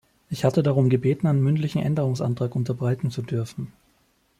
[0.31, 3.71] Ich hatte darum gebeten, einen mündlichen Änderungsantrag unterbreiten zu dürfen.